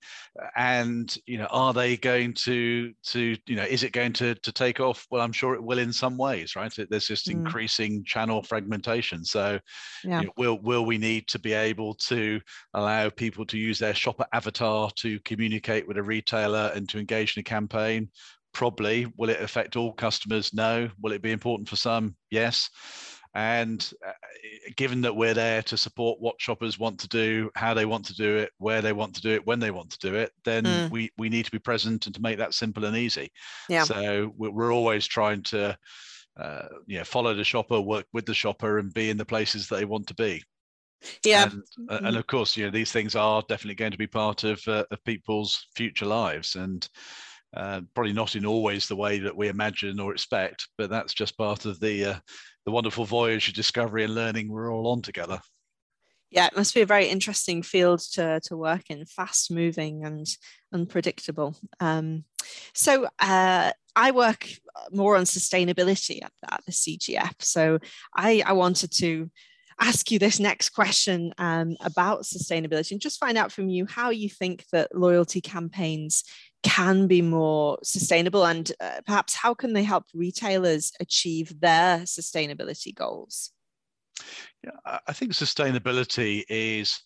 and 0.57 1.17
you 1.27 1.39
know, 1.39 1.47
are 1.51 1.73
they 1.73 1.97
going 1.97 2.35
to 2.35 2.93
to 3.05 3.37
you 3.47 3.57
know, 3.57 3.65
is 3.65 3.83
it 3.83 3.93
going 3.93 4.13
to 4.15 4.35
to 4.35 4.53
take 4.53 4.81
off? 4.81 5.07
Well, 5.11 5.23
I'm 5.23 5.33
sure 5.33 5.55
it 5.55 5.63
will 5.63 5.79
in 5.79 5.93
some 5.93 6.17
ways, 6.17 6.57
right? 6.57 6.73
There's 6.91 7.07
just 7.07 7.29
mm. 7.29 7.33
increasing 7.33 8.05
channel 8.05 8.43
fragmentation. 8.43 9.25
So, 9.25 9.59
yeah. 10.05 10.21
you 10.21 10.27
know, 10.27 10.33
will 10.37 10.61
will 10.61 10.85
we 10.85 10.99
need 10.99 11.29
to 11.29 11.39
be 11.39 11.53
able 11.53 11.95
to 11.95 12.41
allow 12.75 13.09
people 13.11 13.47
to 13.47 13.59
use 13.59 13.79
their 13.79 13.95
shopper 13.95 14.27
avatar 14.33 14.91
to 14.97 15.21
communicate 15.21 15.87
with 15.87 15.99
a 15.99 16.03
retailer 16.03 16.73
and 16.75 16.89
to 16.89 16.99
engage 16.99 17.37
in 17.37 17.41
a 17.41 17.45
campaign? 17.45 18.11
Probably. 18.57 19.07
Will 19.19 19.29
it 19.29 19.43
affect 19.43 19.77
all 19.77 19.93
customers? 19.93 20.55
No. 20.55 20.89
Will 21.03 21.13
it 21.13 21.21
be 21.21 21.31
important 21.31 21.69
for 21.69 21.77
some? 21.77 22.17
Yes. 22.31 22.71
And 23.35 23.87
uh, 24.03 24.13
given 24.77 25.03
that 25.03 25.15
we're 25.15 25.35
there 25.35 25.61
to 25.65 25.77
support 25.77 26.23
what 26.23 26.41
shoppers 26.41 26.79
want 26.79 26.99
to 27.01 27.09
do, 27.09 27.51
how 27.55 27.75
they 27.75 27.85
want 27.85 28.07
to 28.07 28.15
do 28.15 28.39
it, 28.39 28.53
where 28.57 28.81
they 28.81 28.95
want 28.95 29.15
to 29.17 29.21
do 29.21 29.33
it, 29.33 29.47
when 29.47 29.61
they 29.61 29.71
want 29.71 29.91
to 29.91 29.99
do 29.99 30.15
it, 30.15 30.33
then 30.47 30.65
mm. 30.65 30.91
we, 30.91 31.11
we 31.19 31.29
need 31.29 31.45
to 31.45 31.51
be 31.51 31.59
present 31.59 32.07
and 32.07 32.15
to 32.15 32.23
make 32.23 32.39
that 32.39 32.55
simple 32.55 32.87
and 32.87 32.97
easy. 32.97 33.31
Yeah. 33.69 33.85
So 33.85 34.33
we're 34.39 34.73
always 34.73 35.07
trying 35.07 35.43
to 35.43 35.77
uh, 36.41 36.69
you 36.87 36.97
know, 36.97 37.05
follow 37.05 37.35
the 37.35 37.45
shopper, 37.45 37.79
work 37.79 38.07
with 38.15 38.25
the 38.25 38.33
shopper, 38.33 38.79
and 38.79 38.95
be 38.95 39.11
in 39.11 39.19
the 39.19 39.27
places 39.27 39.69
that 39.69 39.77
they 39.77 39.85
want 39.85 40.07
to 40.07 40.15
be. 40.15 40.43
Yeah, 41.23 41.51
and, 41.51 41.63
uh, 41.91 41.99
and, 42.05 42.17
of 42.17 42.27
course, 42.27 42.57
you 42.57 42.65
know 42.65 42.71
these 42.71 42.91
things 42.91 43.15
are 43.15 43.43
definitely 43.51 43.75
going 43.75 43.93
to 43.93 43.99
be 43.99 44.07
part 44.07 44.45
of 44.45 44.67
uh, 44.67 44.85
of 44.91 45.05
people's 45.05 45.67
future 45.75 46.07
lives, 46.07 46.57
and 46.57 46.89
uh, 47.57 47.81
probably 47.95 48.13
not 48.13 48.37
in 48.37 48.45
always 48.45 48.87
the 48.87 48.97
way 48.97 49.19
that 49.19 49.37
we 49.37 49.49
imagine 49.49 49.99
or 49.99 50.13
expect, 50.13 50.69
but 50.77 50.91
that's 50.91 51.15
just 51.15 51.39
part 51.39 51.65
of 51.65 51.81
the 51.81 52.05
uh, 52.05 52.19
the 52.67 52.73
wonderful 52.73 53.05
voyage 53.05 53.49
of 53.49 53.55
discovery 53.55 54.05
and 54.05 54.15
learning 54.15 54.49
we're 54.49 54.73
all 54.73 54.89
on 54.89 55.01
together. 55.01 55.41
Yeah, 56.31 56.47
it 56.47 56.57
must 56.57 56.75
be 56.75 56.81
a 56.81 56.87
very 56.87 57.07
interesting 57.07 57.63
field 57.63 58.01
to, 58.13 58.41
to 58.45 58.57
work 58.57 58.91
in, 58.91 59.05
fast 59.07 59.51
moving 59.51 60.05
and 60.05 60.27
unpredictable. 60.73 61.57
Um, 61.79 62.25
so 62.75 63.07
uh, 63.21 63.71
I 63.95 64.11
work 64.11 64.49
more 64.93 65.17
on 65.17 65.23
sustainability 65.23 66.23
at, 66.23 66.33
at 66.51 66.65
the 66.67 66.73
CGF. 66.73 67.35
So 67.41 67.79
I, 68.15 68.43
I 68.45 68.53
wanted 68.55 68.91
to 68.97 69.31
ask 69.81 70.11
you 70.11 70.19
this 70.19 70.41
next 70.41 70.71
question 70.71 71.33
um, 71.39 71.77
about 71.81 72.23
sustainability 72.23 72.93
and 72.93 73.01
just 73.01 73.21
find 73.21 73.39
out 73.39 73.53
from 73.53 73.69
you 73.69 73.87
how 73.87 74.11
you 74.11 74.29
think 74.29 74.65
that 74.73 74.95
loyalty 74.95 75.41
campaigns 75.41 76.25
can 76.67 77.07
be 77.07 77.23
more 77.23 77.79
sustainable 77.85 78.45
and 78.45 78.73
uh, 78.81 79.01
perhaps 79.07 79.37
how 79.37 79.55
can 79.55 79.73
they 79.73 79.85
help 79.85 80.05
retailers 80.13 80.93
achieve 80.99 81.61
their 81.61 81.99
sustainability 82.01 82.93
goals? 82.93 83.53
Yeah, 84.65 84.99
I 85.07 85.13
think 85.13 85.33
sustainability 85.33 86.43
is 86.49 87.01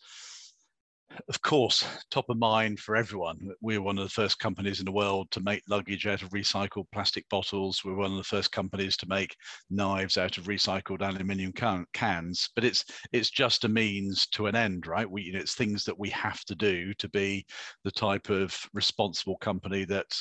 of 1.29 1.43
course, 1.43 1.85
top 2.11 2.29
of 2.29 2.39
mind 2.39 2.79
for 2.81 2.97
everyone. 2.97 3.51
We're 3.61 3.83
one 3.83 3.99
of 3.99 4.05
the 4.05 4.11
first 4.11 4.39
companies 4.39 4.79
in 4.79 4.85
the 4.85 4.93
world 4.93 5.31
to 5.33 5.41
make 5.41 5.63
luggage 5.69 6.07
out 6.07 6.23
of 6.23 6.31
recycled 6.31 6.87
plastic 6.93 7.29
bottles. 7.29 7.83
We're 7.85 7.95
one 7.95 8.13
of 8.13 8.17
the 8.17 8.25
first 8.25 8.53
companies 8.53 8.97
to 8.99 9.09
make 9.09 9.37
knives 9.71 10.17
out 10.17 10.39
of 10.39 10.45
recycled 10.45 11.03
aluminium 11.03 11.53
can- 11.53 11.87
cans. 11.93 12.51
But 12.55 12.65
it's 12.65 12.85
it's 13.13 13.31
just 13.31 13.65
a 13.65 13.69
means 13.69 14.27
to 14.29 14.47
an 14.47 14.57
end, 14.57 14.87
right? 14.87 15.11
We, 15.11 15.23
you 15.23 15.33
know, 15.33 15.41
it's 15.41 15.55
things 15.55 15.85
that 15.85 15.99
we 15.99 16.11
have 16.11 16.45
to 16.45 16.55
do 16.55 16.95
to 16.95 17.09
be 17.09 17.45
the 17.85 17.93
type 17.93 18.31
of 18.31 18.57
responsible 18.73 19.37
company 19.39 19.85
that 19.87 20.13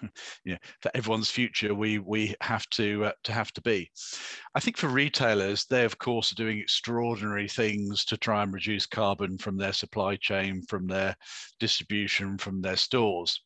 you 0.44 0.52
know, 0.52 0.58
for 0.80 0.90
everyone's 0.94 1.30
future, 1.30 1.74
we 1.74 1.98
we 1.98 2.34
have 2.40 2.68
to 2.70 3.06
uh, 3.06 3.12
to 3.24 3.32
have 3.32 3.52
to 3.52 3.62
be. 3.62 3.90
I 4.54 4.60
think 4.60 4.76
for 4.76 4.88
retailers, 4.88 5.64
they 5.66 5.84
of 5.84 5.98
course 5.98 6.32
are 6.32 6.36
doing 6.36 6.58
extraordinary 6.58 7.48
things 7.48 8.04
to 8.06 8.16
try 8.16 8.42
and 8.42 8.52
reduce 8.52 8.86
carbon 8.86 9.38
from 9.38 9.56
their 9.56 9.72
supply 9.72 10.16
chain, 10.16 10.62
from 10.68 10.86
their 10.86 11.16
distribution, 11.60 12.38
from 12.38 12.60
their 12.60 12.76
stores. 12.76 13.40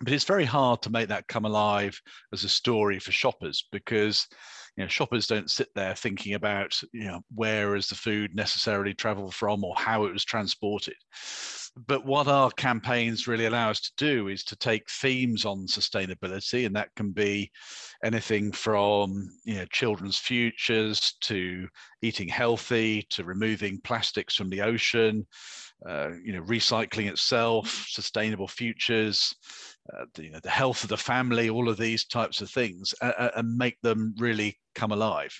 But 0.00 0.12
it's 0.12 0.24
very 0.24 0.44
hard 0.44 0.82
to 0.82 0.90
make 0.90 1.08
that 1.08 1.28
come 1.28 1.44
alive 1.44 2.00
as 2.32 2.42
a 2.44 2.48
story 2.48 2.98
for 2.98 3.12
shoppers 3.12 3.68
because 3.70 4.26
you 4.76 4.82
know 4.82 4.88
shoppers 4.88 5.26
don't 5.26 5.50
sit 5.50 5.68
there 5.74 5.94
thinking 5.94 6.34
about 6.34 6.80
you 6.92 7.04
know 7.04 7.20
where 7.34 7.76
is 7.76 7.88
the 7.88 7.94
food 7.94 8.34
necessarily 8.34 8.92
traveled 8.92 9.34
from 9.34 9.62
or 9.62 9.74
how 9.76 10.04
it 10.04 10.12
was 10.12 10.24
transported 10.24 10.96
but 11.86 12.06
what 12.06 12.28
our 12.28 12.50
campaigns 12.52 13.26
really 13.26 13.46
allow 13.46 13.70
us 13.70 13.80
to 13.80 13.92
do 13.96 14.28
is 14.28 14.44
to 14.44 14.56
take 14.56 14.88
themes 14.88 15.44
on 15.44 15.66
sustainability, 15.66 16.66
and 16.66 16.76
that 16.76 16.94
can 16.94 17.10
be 17.10 17.50
anything 18.04 18.52
from 18.52 19.28
you 19.44 19.56
know 19.56 19.64
children's 19.66 20.18
futures 20.18 21.14
to 21.22 21.66
eating 22.02 22.28
healthy 22.28 23.06
to 23.10 23.24
removing 23.24 23.80
plastics 23.82 24.36
from 24.36 24.50
the 24.50 24.60
ocean, 24.60 25.26
uh, 25.88 26.10
you 26.24 26.32
know 26.32 26.42
recycling 26.42 27.08
itself, 27.10 27.86
sustainable 27.88 28.48
futures, 28.48 29.34
uh, 29.92 30.06
the, 30.14 30.24
you 30.24 30.30
know, 30.30 30.40
the 30.40 30.50
health 30.50 30.82
of 30.82 30.88
the 30.88 30.96
family, 30.96 31.50
all 31.50 31.68
of 31.68 31.76
these 31.76 32.06
types 32.06 32.40
of 32.40 32.50
things, 32.50 32.94
uh, 33.02 33.30
and 33.36 33.56
make 33.56 33.78
them 33.82 34.14
really 34.18 34.58
come 34.74 34.92
alive. 34.92 35.32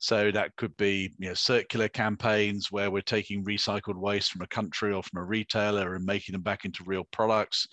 So 0.00 0.30
that 0.32 0.54
could 0.56 0.76
be 0.76 1.12
you 1.18 1.28
know, 1.28 1.34
circular 1.34 1.88
campaigns 1.88 2.70
where 2.70 2.90
we're 2.90 3.00
taking 3.00 3.44
recycled 3.44 3.96
waste 3.96 4.32
from 4.32 4.42
a 4.42 4.48
country 4.48 4.92
or 4.92 5.02
from 5.02 5.22
a 5.22 5.24
retailer 5.24 5.94
and 5.94 6.04
making 6.04 6.32
them 6.32 6.42
back 6.42 6.64
into 6.64 6.84
real 6.84 7.04
products. 7.12 7.66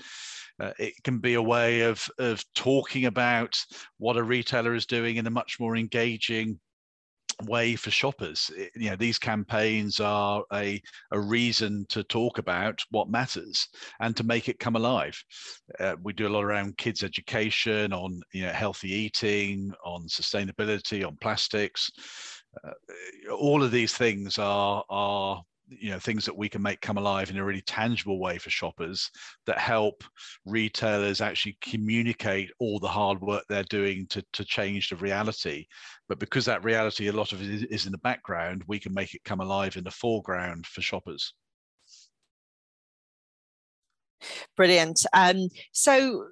Uh, 0.60 0.72
it 0.77 0.93
can 1.03 1.17
be 1.17 1.34
a 1.34 1.41
way 1.41 1.82
of, 1.82 2.08
of 2.20 2.43
talking 2.53 3.05
about 3.05 3.58
what 3.98 4.17
a 4.17 4.24
retailer 4.24 4.75
is 4.75 4.86
doing 4.86 5.17
in 5.17 5.27
a 5.27 5.32
much 5.32 5.58
more 5.60 5.75
engaging 5.75 6.60
way 7.43 7.75
for 7.75 7.91
shoppers. 7.91 8.51
You 8.75 8.91
know, 8.91 8.95
these 8.95 9.19
campaigns 9.19 9.99
are 9.99 10.43
a, 10.53 10.81
a 11.11 11.19
reason 11.19 11.85
to 11.89 12.03
talk 12.03 12.37
about 12.37 12.79
what 12.91 13.09
matters 13.09 13.67
and 13.99 14.15
to 14.17 14.23
make 14.23 14.49
it 14.49 14.59
come 14.59 14.75
alive. 14.75 15.21
Uh, 15.79 15.95
we 16.01 16.13
do 16.13 16.27
a 16.27 16.29
lot 16.29 16.43
around 16.43 16.77
kids' 16.77 17.03
education, 17.03 17.93
on 17.93 18.21
you 18.33 18.43
know 18.43 18.51
healthy 18.51 18.91
eating, 18.91 19.73
on 19.85 20.07
sustainability, 20.07 21.05
on 21.05 21.17
plastics. 21.21 21.89
Uh, 22.63 23.33
all 23.33 23.63
of 23.63 23.71
these 23.71 23.93
things 23.93 24.37
are 24.37 24.83
are 24.89 25.41
you 25.67 25.91
know 25.91 26.00
things 26.00 26.25
that 26.25 26.38
we 26.38 26.50
can 26.50 26.62
make 26.62 26.82
come 26.82 26.98
alive 26.98 27.29
in 27.29 27.38
a 27.38 27.43
really 27.43 27.62
tangible 27.62 28.20
way 28.20 28.38
for 28.38 28.50
shoppers 28.50 29.10
that 29.46 29.58
help 29.58 30.03
retailers 30.46 31.22
actually 31.22 31.58
communicate 31.62 32.51
all 32.60 32.79
the 32.79 32.88
hard 32.88 33.22
work 33.22 33.43
they're 33.48 33.63
doing 33.63 34.05
to, 34.08 34.24
to 34.34 34.43
change 34.43 34.89
the 34.89 34.96
reality. 34.98 35.65
But 36.10 36.20
because 36.20 36.46
that 36.46 36.63
reality 36.63 37.08
a 37.08 37.13
lot 37.13 37.32
of 37.32 37.41
it 37.41 37.67
is 37.72 37.86
in 37.86 37.91
the 37.91 37.98
background 38.00 38.63
we 38.67 38.79
can 38.79 38.93
make 38.93 39.13
it 39.13 39.24
come 39.24 39.39
alive 39.39 39.77
in 39.77 39.84
the 39.84 39.91
foreground 39.91 40.65
for 40.65 40.82
shoppers. 40.82 41.34
Brilliant. 44.55 45.05
Um, 45.13 45.50
so 45.72 46.27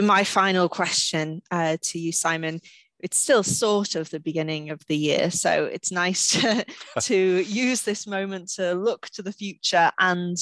my 0.00 0.24
final 0.24 0.68
question 0.68 1.40
uh, 1.50 1.76
to 1.82 1.98
you 1.98 2.12
simon 2.12 2.60
it's 3.00 3.18
still 3.18 3.42
sort 3.42 3.94
of 3.94 4.10
the 4.10 4.20
beginning 4.20 4.70
of 4.70 4.84
the 4.86 4.96
year 4.96 5.30
so 5.30 5.64
it's 5.64 5.92
nice 5.92 6.28
to 6.40 6.64
to 7.00 7.16
use 7.42 7.82
this 7.82 8.06
moment 8.06 8.48
to 8.48 8.74
look 8.74 9.08
to 9.10 9.22
the 9.22 9.32
future 9.32 9.90
and 9.98 10.36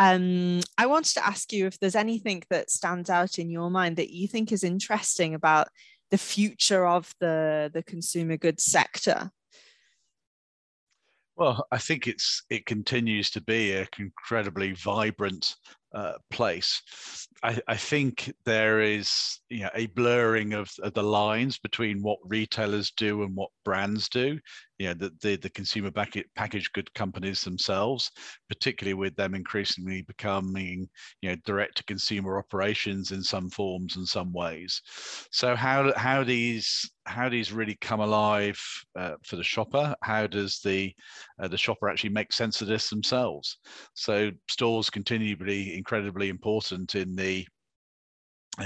um, 0.00 0.60
I 0.76 0.86
wanted 0.86 1.14
to 1.14 1.26
ask 1.26 1.52
you 1.52 1.66
if 1.66 1.80
there's 1.80 1.96
anything 1.96 2.44
that 2.50 2.70
stands 2.70 3.10
out 3.10 3.38
in 3.38 3.50
your 3.50 3.68
mind 3.68 3.96
that 3.96 4.10
you 4.10 4.28
think 4.28 4.52
is 4.52 4.62
interesting 4.62 5.34
about 5.34 5.68
the 6.10 6.18
future 6.18 6.86
of 6.86 7.12
the 7.20 7.70
the 7.72 7.82
consumer 7.82 8.36
goods 8.36 8.64
sector. 8.64 9.30
Well, 11.38 11.64
I 11.70 11.78
think 11.78 12.08
it's 12.08 12.42
it 12.50 12.66
continues 12.66 13.30
to 13.30 13.40
be 13.40 13.72
an 13.72 13.86
incredibly 13.96 14.72
vibrant 14.72 15.54
uh, 15.94 16.14
place. 16.32 16.82
I, 17.44 17.60
I, 17.68 17.76
think 17.76 18.32
there 18.44 18.80
is 18.80 19.38
you 19.48 19.60
know, 19.60 19.70
a 19.74 19.86
blurring 19.86 20.52
of, 20.52 20.68
of, 20.82 20.92
the 20.94 21.02
lines 21.02 21.56
between 21.56 22.02
what 22.02 22.18
retailers 22.24 22.90
do 22.90 23.22
and 23.22 23.34
what 23.36 23.50
brands 23.64 24.08
do. 24.08 24.38
You 24.78 24.88
know, 24.88 24.94
the, 24.94 25.12
the, 25.22 25.36
the 25.36 25.50
consumer 25.50 25.90
packaged 25.90 26.72
good 26.72 26.92
companies 26.94 27.42
themselves, 27.42 28.10
particularly 28.48 28.94
with 28.94 29.14
them 29.14 29.34
increasingly 29.34 30.02
becoming 30.02 30.88
you 31.22 31.30
know 31.30 31.36
direct 31.46 31.76
to 31.76 31.84
consumer 31.84 32.36
operations 32.36 33.12
in 33.12 33.22
some 33.22 33.48
forms 33.48 33.96
and 33.96 34.06
some 34.06 34.32
ways. 34.32 34.82
So 35.30 35.54
how 35.54 35.92
how 35.96 36.24
these 36.24 36.90
how 37.08 37.28
these 37.28 37.52
really 37.52 37.76
come 37.80 38.00
alive 38.00 38.60
uh, 38.96 39.14
for 39.24 39.36
the 39.36 39.44
shopper? 39.44 39.94
How 40.02 40.26
does 40.26 40.60
the 40.60 40.94
uh, 41.42 41.48
the 41.48 41.56
shopper 41.56 41.88
actually 41.88 42.10
make 42.10 42.32
sense 42.32 42.60
of 42.60 42.68
this 42.68 42.90
themselves? 42.90 43.58
So 43.94 44.30
stores 44.48 44.90
continue 44.90 45.36
to 45.36 45.44
be 45.44 45.76
incredibly 45.76 46.28
important 46.28 46.94
in 46.94 47.16
the 47.16 47.46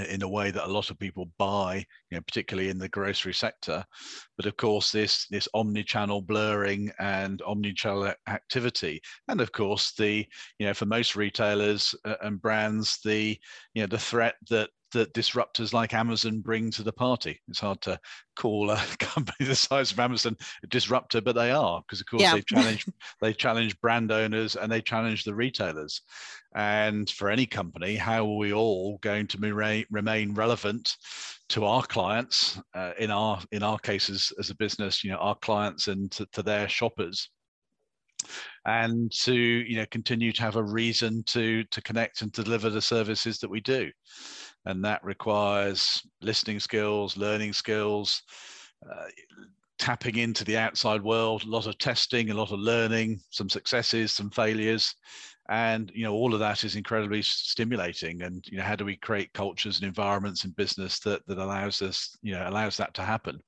in 0.09 0.23
a 0.23 0.27
way 0.27 0.51
that 0.51 0.67
a 0.67 0.71
lot 0.71 0.89
of 0.89 0.97
people 0.97 1.29
buy, 1.37 1.85
you 2.09 2.17
know, 2.17 2.21
particularly 2.21 2.69
in 2.69 2.79
the 2.79 2.89
grocery 2.89 3.33
sector. 3.33 3.85
But 4.37 4.45
of 4.45 4.57
course, 4.57 4.91
this 4.91 5.27
this 5.27 5.47
omni-channel 5.53 6.23
blurring 6.23 6.91
and 6.99 7.41
omni-channel 7.43 8.13
activity, 8.27 9.01
and 9.27 9.39
of 9.39 9.51
course, 9.51 9.93
the 9.93 10.25
you 10.59 10.65
know, 10.65 10.73
for 10.73 10.85
most 10.85 11.15
retailers 11.15 11.95
uh, 12.05 12.15
and 12.21 12.41
brands, 12.41 12.99
the 13.05 13.37
you 13.73 13.83
know, 13.83 13.87
the 13.87 13.99
threat 13.99 14.35
that 14.49 14.69
that 14.93 15.13
disruptors 15.13 15.73
like 15.73 15.93
Amazon 15.93 16.39
bring 16.39 16.71
to 16.71 16.83
the 16.83 16.93
party. 16.93 17.39
It's 17.47 17.59
hard 17.59 17.81
to 17.81 17.99
call 18.35 18.71
a 18.71 18.77
company 18.99 19.47
the 19.47 19.55
size 19.55 19.91
of 19.91 19.99
Amazon 19.99 20.37
a 20.63 20.67
disruptor, 20.67 21.21
but 21.21 21.35
they 21.35 21.51
are 21.51 21.81
because, 21.81 22.01
of 22.01 22.07
course, 22.07 22.21
yeah. 22.21 22.35
they 22.35 22.41
challenge 22.41 22.85
they 23.21 23.33
challenge 23.33 23.79
brand 23.81 24.11
owners 24.11 24.55
and 24.55 24.71
they 24.71 24.81
challenge 24.81 25.23
the 25.23 25.35
retailers. 25.35 26.01
And 26.55 27.09
for 27.09 27.29
any 27.29 27.45
company, 27.45 27.95
how 27.95 28.25
are 28.25 28.37
we 28.37 28.53
all 28.53 28.99
going 28.99 29.27
to 29.27 29.85
remain 29.89 30.33
relevant 30.33 30.95
to 31.49 31.65
our 31.65 31.83
clients? 31.83 32.59
Uh, 32.73 32.93
in 32.99 33.11
our 33.11 33.41
in 33.51 33.63
our 33.63 33.79
cases 33.79 34.31
as 34.39 34.49
a 34.49 34.55
business, 34.55 35.03
you 35.03 35.11
know, 35.11 35.17
our 35.17 35.35
clients 35.35 35.87
and 35.87 36.11
to, 36.11 36.25
to 36.33 36.43
their 36.43 36.69
shoppers 36.69 37.29
and 38.65 39.11
to 39.11 39.33
you 39.33 39.75
know 39.75 39.85
continue 39.91 40.31
to 40.31 40.41
have 40.41 40.55
a 40.55 40.63
reason 40.63 41.23
to 41.23 41.63
to 41.65 41.81
connect 41.81 42.21
and 42.21 42.33
to 42.33 42.43
deliver 42.43 42.69
the 42.69 42.81
services 42.81 43.39
that 43.39 43.49
we 43.49 43.59
do 43.61 43.89
and 44.65 44.83
that 44.83 45.03
requires 45.03 46.01
listening 46.21 46.59
skills, 46.59 47.17
learning 47.17 47.53
skills, 47.53 48.23
uh, 48.89 49.05
tapping 49.79 50.17
into 50.17 50.43
the 50.43 50.57
outside 50.57 51.01
world, 51.01 51.43
a 51.43 51.49
lot 51.49 51.67
of 51.67 51.77
testing, 51.77 52.29
a 52.29 52.33
lot 52.33 52.51
of 52.51 52.59
learning, 52.59 53.19
some 53.29 53.49
successes, 53.49 54.11
some 54.11 54.29
failures. 54.29 54.95
And 55.49 55.91
you 55.93 56.03
know, 56.05 56.13
all 56.13 56.33
of 56.33 56.39
that 56.39 56.63
is 56.63 56.75
incredibly 56.77 57.21
stimulating. 57.21 58.21
And 58.21 58.45
you 58.47 58.57
know, 58.57 58.63
how 58.63 58.77
do 58.77 58.85
we 58.85 58.95
create 58.95 59.33
cultures 59.33 59.79
and 59.79 59.87
environments 59.87 60.45
in 60.45 60.51
business 60.51 60.99
that 60.99 61.25
that 61.27 61.37
allows 61.37 61.81
us, 61.81 62.17
you 62.21 62.33
know, 62.33 62.47
allows 62.47 62.77
that 62.77 62.93
to 62.93 63.03
happen? 63.03 63.39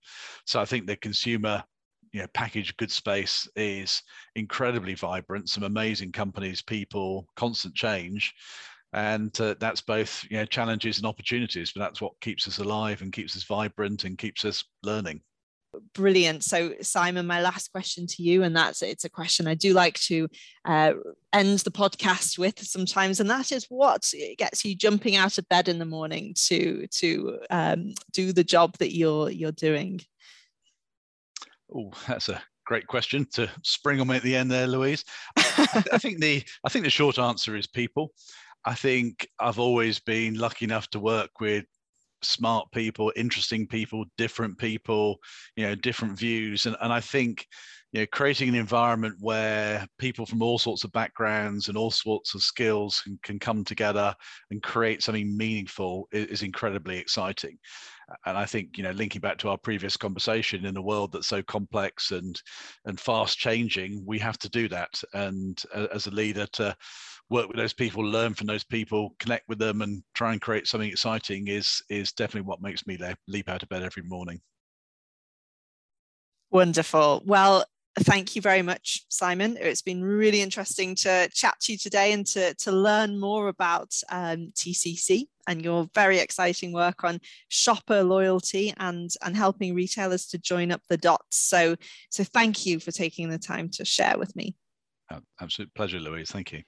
So 0.45 0.59
I 0.59 0.65
think 0.65 0.87
the 0.87 0.97
consumer 0.97 1.63
you 2.11 2.21
know 2.21 2.27
packaged 2.33 2.77
goods 2.77 2.93
space 2.93 3.45
is 3.57 4.01
incredibly 4.35 4.93
vibrant 4.93 5.49
some 5.49 5.63
amazing 5.63 6.13
companies 6.13 6.61
people 6.61 7.27
constant 7.35 7.75
change 7.75 8.33
and 8.95 9.39
uh, 9.41 9.55
that's 9.59 9.81
both 9.81 10.25
you 10.29 10.37
know 10.37 10.45
challenges 10.45 10.97
and 10.97 11.05
opportunities 11.05 11.73
but 11.73 11.81
that's 11.81 12.01
what 12.01 12.13
keeps 12.21 12.47
us 12.47 12.59
alive 12.59 13.01
and 13.01 13.11
keeps 13.11 13.35
us 13.35 13.43
vibrant 13.43 14.05
and 14.05 14.17
keeps 14.17 14.45
us 14.45 14.63
learning. 14.83 15.21
Brilliant. 15.93 16.45
So 16.45 16.73
simon 16.81 17.27
my 17.27 17.41
last 17.41 17.73
question 17.73 18.07
to 18.07 18.23
you 18.23 18.43
and 18.43 18.55
that's 18.55 18.81
it's 18.81 19.03
a 19.03 19.09
question 19.09 19.45
i 19.45 19.53
do 19.53 19.73
like 19.73 19.99
to 19.99 20.29
uh, 20.63 20.93
end 21.33 21.59
the 21.59 21.71
podcast 21.71 22.39
with 22.39 22.57
sometimes 22.59 23.19
and 23.19 23.29
that 23.29 23.51
is 23.51 23.65
what 23.67 24.09
gets 24.37 24.63
you 24.63 24.73
jumping 24.73 25.17
out 25.17 25.37
of 25.37 25.49
bed 25.49 25.67
in 25.67 25.77
the 25.77 25.85
morning 25.85 26.33
to 26.47 26.87
to 26.87 27.39
um, 27.49 27.93
do 28.13 28.31
the 28.31 28.45
job 28.45 28.77
that 28.79 28.95
you're 28.95 29.29
you're 29.29 29.51
doing? 29.51 29.99
Oh 31.73 31.91
that's 32.07 32.29
a 32.29 32.41
great 32.65 32.87
question 32.87 33.27
to 33.33 33.49
spring 33.63 33.99
on 33.99 34.07
me 34.07 34.15
at 34.15 34.23
the 34.23 34.35
end 34.35 34.49
there 34.49 34.67
louise. 34.67 35.03
I, 35.37 35.83
I 35.91 35.97
think 35.97 36.21
the 36.21 36.41
i 36.63 36.69
think 36.69 36.85
the 36.85 36.89
short 36.89 37.19
answer 37.19 37.57
is 37.57 37.67
people 37.67 38.13
I 38.65 38.73
think 38.73 39.27
I've 39.39 39.59
always 39.59 39.99
been 39.99 40.35
lucky 40.35 40.65
enough 40.65 40.89
to 40.89 40.99
work 40.99 41.39
with 41.39 41.65
smart 42.23 42.71
people, 42.71 43.13
interesting 43.15 43.67
people, 43.67 44.05
different 44.17 44.57
people, 44.57 45.19
you 45.55 45.65
know, 45.65 45.75
different 45.75 46.17
views. 46.17 46.65
And, 46.65 46.75
and 46.81 46.91
I 46.91 46.99
think, 46.99 47.47
you 47.95 48.01
know, 48.01 48.07
creating 48.11 48.49
an 48.49 48.55
environment 48.55 49.15
where 49.21 49.87
people 49.99 50.25
from 50.25 50.41
all 50.41 50.59
sorts 50.59 50.83
of 50.83 50.91
backgrounds 50.91 51.69
and 51.69 51.77
all 51.77 51.89
sorts 51.89 52.35
of 52.35 52.41
skills 52.41 52.99
can, 52.99 53.17
can 53.23 53.39
come 53.39 53.63
together 53.63 54.13
and 54.51 54.61
create 54.61 55.01
something 55.01 55.37
meaningful 55.37 56.05
is, 56.11 56.25
is 56.25 56.43
incredibly 56.43 56.97
exciting. 56.97 57.57
And 58.25 58.37
I 58.37 58.43
think, 58.43 58.77
you 58.77 58.83
know, 58.83 58.91
linking 58.91 59.21
back 59.21 59.37
to 59.37 59.49
our 59.49 59.57
previous 59.57 59.95
conversation 59.95 60.65
in 60.65 60.75
a 60.75 60.81
world 60.81 61.13
that's 61.13 61.27
so 61.27 61.41
complex 61.41 62.11
and 62.11 62.37
and 62.83 62.99
fast 62.99 63.37
changing, 63.37 64.03
we 64.05 64.19
have 64.19 64.37
to 64.39 64.49
do 64.49 64.67
that. 64.67 65.01
And 65.13 65.57
uh, 65.73 65.87
as 65.93 66.07
a 66.07 66.11
leader 66.11 66.47
to 66.47 66.75
work 67.29 67.47
with 67.47 67.55
those 67.55 67.71
people, 67.71 68.03
learn 68.03 68.33
from 68.33 68.47
those 68.47 68.65
people, 68.65 69.15
connect 69.19 69.47
with 69.47 69.57
them, 69.57 69.81
and 69.81 70.03
try 70.13 70.33
and 70.33 70.41
create 70.41 70.67
something 70.67 70.89
exciting 70.89 71.47
is 71.47 71.81
is 71.89 72.11
definitely 72.11 72.45
what 72.45 72.61
makes 72.61 72.85
me 72.85 72.99
leap 73.29 73.47
out 73.47 73.63
of 73.63 73.69
bed 73.69 73.83
every 73.83 74.03
morning. 74.03 74.41
Wonderful. 76.51 77.23
Well, 77.25 77.65
thank 77.99 78.35
you 78.35 78.41
very 78.41 78.61
much, 78.61 79.05
Simon. 79.09 79.57
It's 79.59 79.81
been 79.81 80.03
really 80.03 80.41
interesting 80.41 80.95
to 80.95 81.29
chat 81.33 81.59
to 81.61 81.71
you 81.71 81.77
today 81.77 82.11
and 82.13 82.25
to, 82.27 82.53
to 82.55 82.71
learn 82.71 83.19
more 83.19 83.47
about 83.47 83.93
um, 84.09 84.51
TCC 84.55 85.27
and 85.47 85.63
your 85.63 85.87
very 85.93 86.19
exciting 86.19 86.73
work 86.73 87.03
on 87.03 87.19
shopper 87.47 88.03
loyalty 88.03 88.73
and, 88.77 89.09
and 89.23 89.35
helping 89.35 89.75
retailers 89.75 90.25
to 90.27 90.37
join 90.37 90.71
up 90.71 90.81
the 90.89 90.97
dots. 90.97 91.37
So, 91.37 91.75
so 92.09 92.23
thank 92.23 92.65
you 92.65 92.79
for 92.79 92.91
taking 92.91 93.29
the 93.29 93.37
time 93.37 93.69
to 93.73 93.85
share 93.85 94.17
with 94.17 94.35
me. 94.35 94.55
Absolute 95.39 95.73
pleasure, 95.75 95.99
Louise. 95.99 96.31
Thank 96.31 96.51
you. 96.51 96.63